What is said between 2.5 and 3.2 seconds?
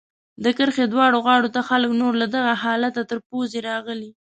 حالته تر